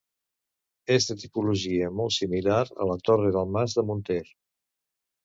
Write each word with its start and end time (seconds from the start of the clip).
És 0.93 1.05
de 1.09 1.17
tipologia 1.23 1.89
molt 1.99 2.15
similar 2.15 2.63
a 2.65 2.87
la 2.93 2.97
Torre 3.11 3.31
del 3.37 3.53
mas 3.59 3.77
de 3.81 3.85
Munter. 3.91 4.19